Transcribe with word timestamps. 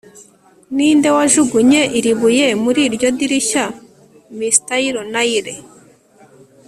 Ninde 0.75 1.07
wajugunye 1.15 1.81
iri 1.97 2.11
buye 2.19 2.47
muri 2.63 2.79
iryo 2.87 3.09
dirishya 3.17 3.65
MystyrNile 4.37 5.53